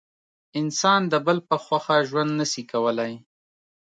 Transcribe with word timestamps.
انسان 0.59 1.01
د 1.11 1.13
بل 1.25 1.37
په 1.49 1.55
خوښه 1.63 1.97
ژوند 2.09 2.31
نسي 2.39 2.63
کولای. 2.71 3.13